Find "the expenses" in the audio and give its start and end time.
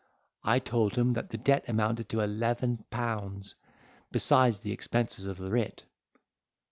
4.61-5.27